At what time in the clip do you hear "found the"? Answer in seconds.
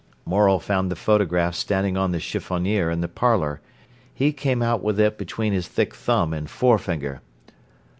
0.57-0.95